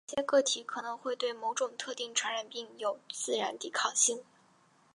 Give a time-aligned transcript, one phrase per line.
[0.09, 4.23] 某些个体可能会对某种特定传染病有自然抵抗力。